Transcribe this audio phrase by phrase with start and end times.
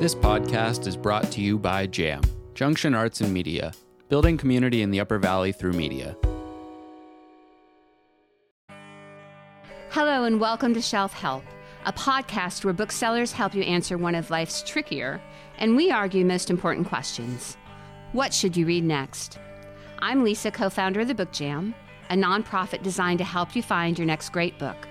[0.00, 2.22] This podcast is brought to you by JAM,
[2.54, 3.74] Junction Arts and Media,
[4.08, 6.16] building community in the Upper Valley through media.
[9.90, 11.44] Hello, and welcome to Shelf Help,
[11.84, 15.20] a podcast where booksellers help you answer one of life's trickier
[15.58, 17.58] and we argue most important questions.
[18.12, 19.38] What should you read next?
[19.98, 21.74] I'm Lisa, co founder of the Book Jam,
[22.08, 24.88] a nonprofit designed to help you find your next great book.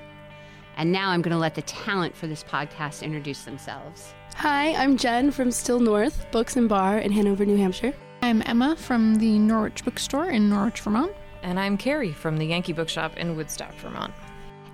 [0.79, 4.13] And now I'm going to let the talent for this podcast introduce themselves.
[4.35, 7.93] Hi, I'm Jen from Still North Books and Bar in Hanover, New Hampshire.
[8.21, 11.11] I'm Emma from the Norwich Bookstore in Norwich, Vermont.
[11.43, 14.13] And I'm Kari from the Yankee Bookshop in Woodstock, Vermont.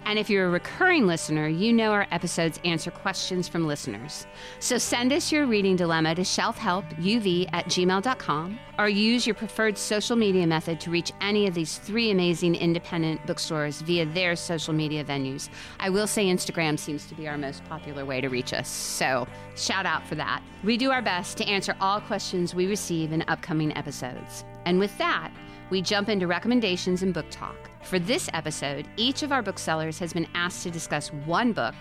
[0.06, 4.28] And if you're a recurring listener, you know our episodes answer questions from listeners.
[4.60, 10.16] So send us your reading dilemma to shelfhelpuv at gmail.com or use your preferred social
[10.16, 15.04] media method to reach any of these three amazing independent bookstores via their social media
[15.04, 15.50] venues.
[15.80, 19.28] I will say Instagram seems to be our most popular way to reach us, so
[19.56, 20.44] shout out for that.
[20.64, 24.46] We do our best to answer all questions we receive in upcoming episodes.
[24.66, 25.32] And with that,
[25.70, 27.56] we jump into recommendations and book talk.
[27.84, 31.76] For this episode, each of our booksellers has been asked to discuss one book,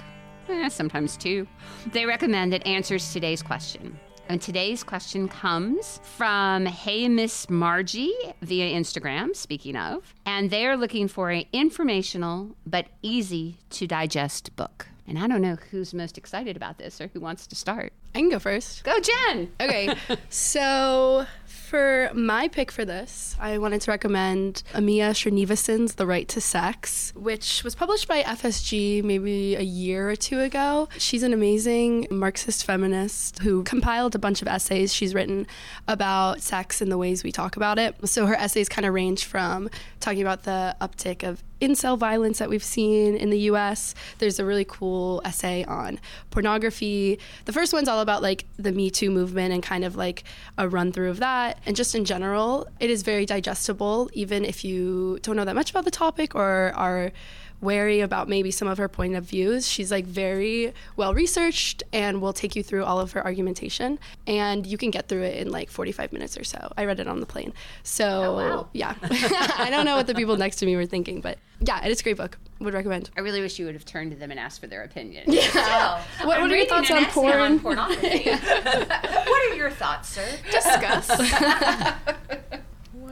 [0.49, 1.47] eh, sometimes two,
[1.93, 3.99] they recommend that answers today's question.
[4.29, 11.09] And today's question comes from Hey Miss Margie via Instagram, speaking of, and they're looking
[11.09, 14.89] for an informational but easy to digest book.
[15.07, 17.93] And I don't know who's most excited about this or who wants to start.
[18.15, 18.85] I can go first.
[18.85, 19.53] Go, Jen!
[19.61, 19.95] Okay,
[20.31, 21.27] so
[21.75, 27.13] for my pick for this, I wanted to recommend Amia Srinivasan's The Right to Sex,
[27.17, 30.89] which was published by FSG maybe a year or two ago.
[30.99, 35.49] She's an amazing Marxist feminist who compiled a bunch of essays she's written
[35.89, 37.97] about sex and the ways we talk about it.
[38.09, 42.49] So her essays kind of range from talking about the uptick of incel violence that
[42.49, 43.95] we've seen in the US.
[44.19, 47.19] There's a really cool essay on pornography.
[47.45, 50.25] The first one's all about like the Me Too movement and kind of like
[50.59, 51.59] a run through of that.
[51.67, 55.71] And just in general, it is very digestible, even if you don't know that much
[55.71, 57.13] about the topic or are
[57.65, 59.67] wary about maybe some of her point of views.
[59.67, 63.99] She's like very well researched and will take you through all of her argumentation.
[64.27, 66.73] And you can get through it in like 45 minutes or so.
[66.77, 67.53] I read it on the plane.
[67.83, 68.69] So, oh, wow.
[68.73, 68.95] yeah.
[69.03, 72.05] I don't know what the people next to me were thinking, but yeah, it's a
[72.05, 72.39] great book.
[72.61, 73.11] Would recommend.
[73.17, 75.25] I really wish you would have turned to them and asked for their opinion.
[75.31, 76.01] Yeah.
[76.19, 77.39] So, what, what are your thoughts on porn?
[77.39, 78.31] on pornography.
[78.31, 80.27] what are your thoughts, sir?
[80.51, 81.11] Discuss.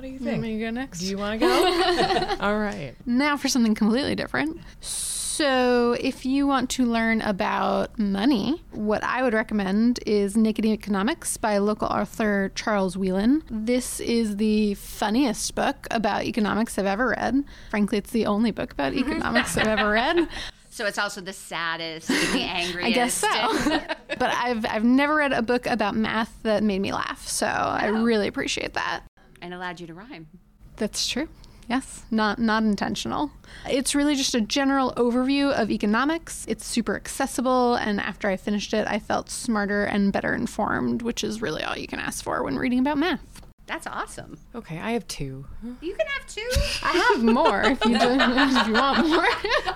[0.02, 0.42] What do you Want think?
[0.42, 0.98] me to go next?
[0.98, 2.36] Do you want to go?
[2.40, 2.94] All right.
[3.06, 4.58] Now for something completely different.
[4.80, 11.36] So, if you want to learn about money, what I would recommend is Naked Economics
[11.36, 13.42] by local author Charles Wheelan.
[13.50, 17.44] This is the funniest book about economics I've ever read.
[17.70, 19.00] Frankly, it's the only book about mhm.
[19.00, 20.28] economics I've ever read.
[20.72, 22.82] So it's also the saddest and the angriest.
[22.86, 23.94] I guess so.
[24.18, 27.88] but I've I've never read a book about math that made me laugh, so I
[27.88, 28.02] oh.
[28.02, 29.02] really appreciate that.
[29.42, 30.28] and allowed you to rhyme.
[30.76, 31.28] That's true.
[31.68, 33.30] Yes, not not intentional.
[33.68, 36.44] It's really just a general overview of economics.
[36.48, 41.22] It's super accessible, and after I finished it, I felt smarter and better informed, which
[41.22, 43.42] is really all you can ask for when reading about math.
[43.66, 44.38] That's awesome.
[44.54, 45.46] Okay, I have two.
[45.80, 46.48] You can have two.
[46.82, 49.26] I have more if you if you want more.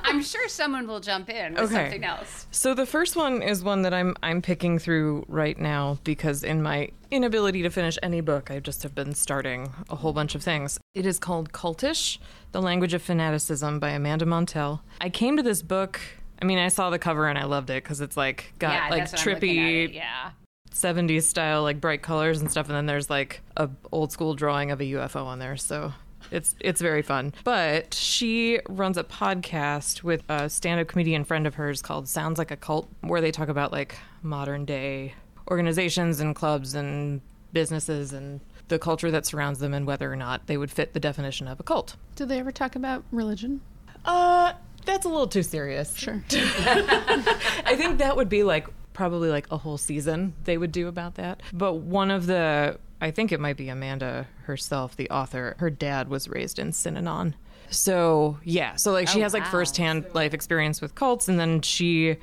[0.04, 1.74] I'm sure someone will jump in with Okay.
[1.74, 2.46] something else.
[2.50, 6.62] So the first one is one that I'm I'm picking through right now because in
[6.62, 10.42] my inability to finish any book, I just have been starting a whole bunch of
[10.42, 10.78] things.
[10.94, 12.18] It is called Cultish:
[12.52, 14.80] The Language of Fanaticism by Amanda Montell.
[15.00, 16.00] I came to this book.
[16.42, 18.88] I mean, I saw the cover and I loved it because it's like got yeah,
[18.90, 20.30] like that's what I'm looking at trippy Yeah.
[20.76, 24.70] 70s style like bright colors and stuff and then there's like a old school drawing
[24.70, 25.92] of a UFO on there so
[26.30, 31.54] it's it's very fun but she runs a podcast with a stand-up comedian friend of
[31.54, 35.14] hers called Sounds Like a Cult where they talk about like modern day
[35.50, 37.20] organizations and clubs and
[37.52, 40.98] businesses and the culture that surrounds them and whether or not they would fit the
[41.00, 41.94] definition of a cult.
[42.16, 43.60] Did they ever talk about religion?
[44.04, 44.52] Uh
[44.84, 45.96] that's a little too serious.
[45.96, 46.22] Sure.
[46.30, 51.14] I think that would be like probably like a whole season they would do about
[51.16, 51.42] that.
[51.52, 55.54] But one of the I think it might be Amanda herself, the author.
[55.58, 57.34] Her dad was raised in Synanon.
[57.68, 58.76] So, yeah.
[58.76, 59.50] So like she Oh, has like wow.
[59.50, 62.16] firsthand life experience with cults and then she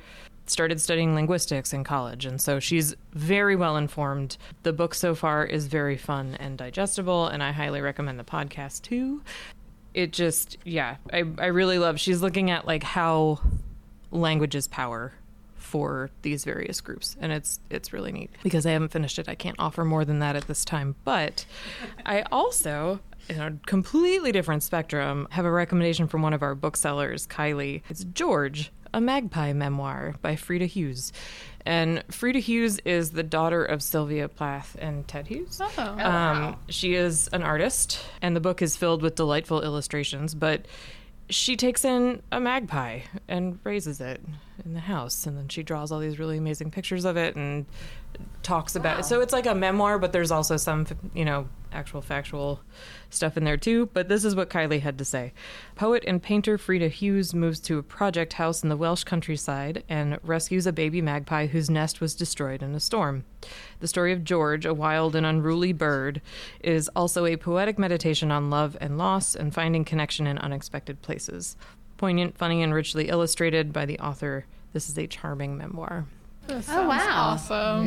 [0.46, 4.36] started studying linguistics in college and so she's very well informed.
[4.64, 8.82] The book so far is very fun and digestible and I highly recommend the podcast
[8.82, 9.22] too.
[9.94, 13.38] It just yeah, I I really love she's looking at like how
[14.10, 15.12] language is power
[15.64, 19.34] for these various groups and it's it's really neat because i haven't finished it i
[19.34, 21.44] can't offer more than that at this time but
[22.04, 27.26] i also in a completely different spectrum have a recommendation from one of our booksellers
[27.26, 31.12] kylie it's george A Magpie Memoir by Frida Hughes.
[31.66, 35.60] And Frida Hughes is the daughter of Sylvia Plath and Ted Hughes.
[35.60, 35.82] Oh.
[35.98, 40.66] Um, she is an artist, and the book is filled with delightful illustrations, but
[41.30, 44.20] she takes in a magpie and raises it
[44.64, 47.66] in the house and then she draws all these really amazing pictures of it and
[48.42, 49.04] talks about it.
[49.04, 52.60] So it's like a memoir but there's also some you know actual factual
[53.10, 55.32] stuff in there too but this is what kylie had to say
[55.74, 60.18] poet and painter frida hughes moves to a project house in the welsh countryside and
[60.22, 63.24] rescues a baby magpie whose nest was destroyed in a storm
[63.80, 66.22] the story of george a wild and unruly bird
[66.60, 71.56] is also a poetic meditation on love and loss and finding connection in unexpected places
[71.96, 76.06] poignant funny and richly illustrated by the author this is a charming memoir
[76.46, 77.30] Oh, wow.
[77.32, 77.86] Awesome.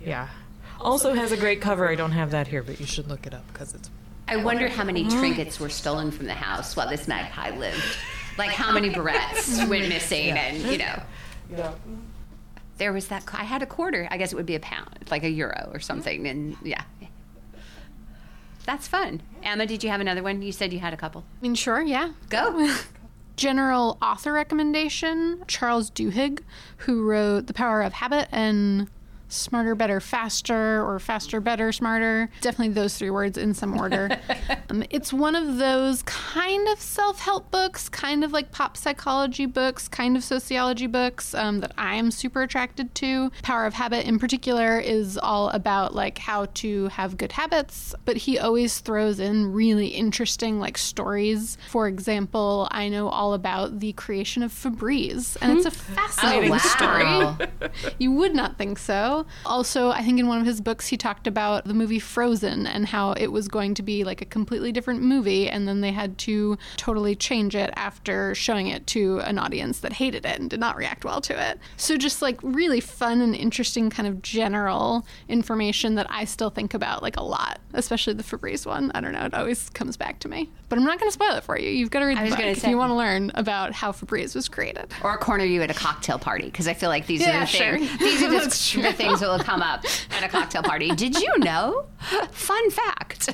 [0.00, 0.28] yeah.
[0.80, 1.88] Also has a great cover.
[1.88, 3.90] I don't have that here, but you should look it up because it's.
[4.28, 5.18] I wonder how many mm.
[5.18, 7.96] trinkets were stolen from the house while this magpie lived.
[8.36, 11.02] Like how many barrettes went missing, and you know.
[11.50, 11.72] Yeah.
[12.76, 13.24] There was that.
[13.32, 14.06] I had a quarter.
[14.10, 16.28] I guess it would be a pound, like a euro or something.
[16.28, 16.82] And yeah,
[18.68, 19.22] that's fun.
[19.42, 20.42] Emma, did you have another one?
[20.42, 21.24] You said you had a couple.
[21.38, 22.12] I mean, sure, yeah.
[22.28, 22.70] Go.
[23.36, 26.40] General author recommendation Charles Duhigg,
[26.76, 28.88] who wrote The Power of Habit and
[29.28, 32.30] Smarter, Better, Faster, or Faster, Better, Smarter.
[32.40, 34.18] Definitely those three words in some order.
[34.70, 39.46] um, it's one of those kind of self help books, kind of like pop psychology
[39.46, 43.30] books, kind of sociology books um, that I am super attracted to.
[43.42, 48.16] Power of Habit, in particular, is all about like how to have good habits, but
[48.16, 51.58] he always throws in really interesting like stories.
[51.68, 57.36] For example, I know all about the creation of Febreze, and it's a fascinating wow.
[57.36, 57.48] story.
[57.98, 59.17] You would not think so.
[59.46, 62.86] Also, I think in one of his books, he talked about the movie Frozen and
[62.86, 66.18] how it was going to be like a completely different movie, and then they had
[66.18, 70.60] to totally change it after showing it to an audience that hated it and did
[70.60, 71.58] not react well to it.
[71.76, 76.74] So, just like really fun and interesting kind of general information that I still think
[76.74, 78.90] about like a lot, especially the Febreze one.
[78.94, 80.50] I don't know, it always comes back to me.
[80.68, 81.70] But I'm not going to spoil it for you.
[81.70, 82.70] You've got to read the book if say.
[82.70, 84.92] you want to learn about how Febreze was created.
[85.02, 87.46] or corner you at a cocktail party because I feel like these Yeah, are the
[87.46, 87.78] sure.
[87.78, 87.98] things.
[87.98, 88.82] These are the, true.
[88.82, 90.90] the things that will come up at a cocktail party.
[90.90, 91.86] Did you know?
[92.30, 93.30] Fun fact.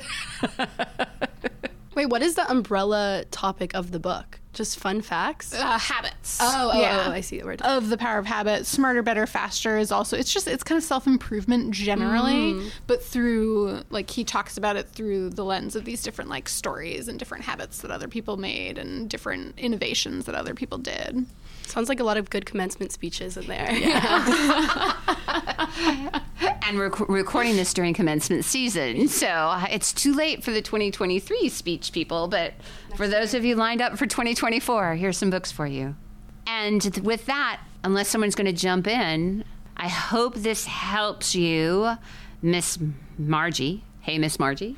[1.95, 4.39] Wait, what is the umbrella topic of the book?
[4.55, 5.53] Just fun facts?
[5.53, 6.39] Uh, habits.
[6.41, 7.05] oh, oh, yeah.
[7.07, 7.61] oh, I see the word.
[7.61, 10.83] of the power of habit smarter better faster is also it's just it's kind of
[10.83, 16.29] self-improvement generally but through like he talks about it through the lens of these different
[16.29, 20.77] like stories and different habits that other people made and different innovations that other people
[20.77, 21.25] did
[21.67, 23.67] Sounds like a lot of good commencement speeches in there.
[26.67, 31.49] and we're rec- recording this during commencement season, so it's too late for the 2023
[31.49, 32.27] speech people.
[32.27, 32.53] But
[32.95, 34.05] for those of you lined up for
[34.49, 35.95] 2024, here's some books for you.
[36.45, 39.43] And th- with that, unless someone's going to jump in,
[39.75, 41.95] I hope this helps you,
[42.43, 42.77] Miss
[43.17, 43.83] Margie.
[44.01, 44.75] Hey, Miss Margie.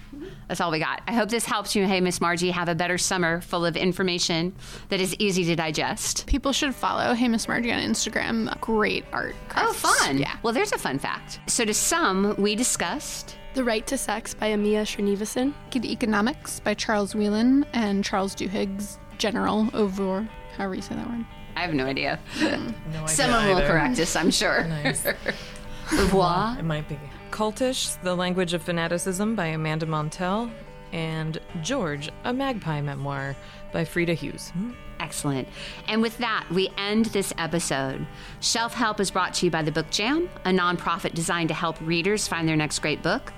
[0.48, 1.02] That's all we got.
[1.06, 4.56] I hope this helps you, hey, Miss Margie, have a better summer full of information
[4.88, 6.26] that is easy to digest.
[6.28, 10.18] people should follow hey miss margie on instagram great art Oh, fun.
[10.20, 11.42] yeah Well, there's a fun fact.
[11.48, 15.54] So, to some, we discussed The Right to Sex by Amia Srinivasan.
[15.66, 21.26] Naked economics by charles wheelan and charles duhigg's general over however you say that word
[21.58, 22.20] I have no idea.
[22.40, 24.64] No idea Someone will correct us, I'm sure.
[24.66, 25.04] Nice.
[25.92, 26.56] Revoir.
[26.60, 27.00] It might be.
[27.32, 30.52] Cultish, The Language of Fanaticism by Amanda Montell,
[30.94, 33.36] and George, A Magpie Memoir
[33.74, 34.50] by Frida Hughes.
[34.52, 34.74] Hmm?
[35.00, 35.48] Excellent.
[35.88, 38.06] And with that, we end this episode.
[38.40, 41.78] Shelf Help is brought to you by the Book Jam, a nonprofit designed to help
[41.82, 43.34] readers find their next great book,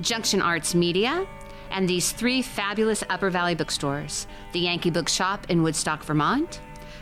[0.00, 1.26] Junction Arts Media,
[1.70, 6.60] and these three fabulous Upper Valley bookstores the Yankee Bookshop in Woodstock, Vermont,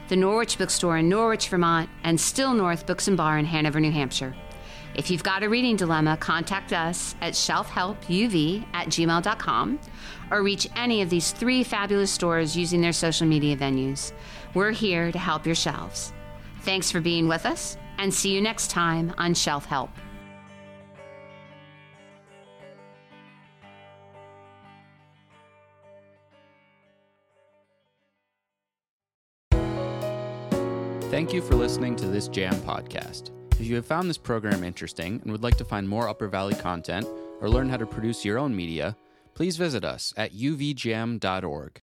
[0.09, 3.93] the Norwich Bookstore in Norwich, Vermont, and Still North Books and Bar in Hanover, New
[3.93, 4.35] Hampshire.
[4.95, 9.81] If you've got a reading dilemma, contact us at shelfhelpuv at gmail.com
[10.31, 14.13] or reach any of these three fabulous stores using their social media venues.
[14.55, 16.13] We're here to help your shelves.
[16.63, 19.91] Thanks for being with us, and see you next time on Shelf Help.
[31.13, 33.33] Thank you for listening to this Jam podcast.
[33.61, 36.55] If you have found this program interesting and would like to find more Upper Valley
[36.55, 37.07] content
[37.43, 38.97] or learn how to produce your own media,
[39.35, 41.81] please visit us at uvjam.org.